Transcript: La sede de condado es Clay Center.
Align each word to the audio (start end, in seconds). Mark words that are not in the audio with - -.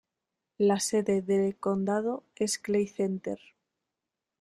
La 0.57 0.79
sede 0.79 1.21
de 1.21 1.55
condado 1.59 2.23
es 2.35 2.57
Clay 2.57 2.87
Center. 2.87 3.39